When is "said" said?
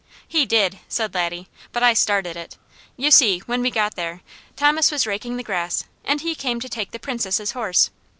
0.89-1.13